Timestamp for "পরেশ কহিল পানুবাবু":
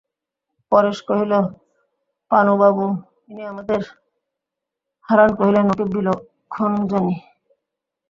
0.71-2.85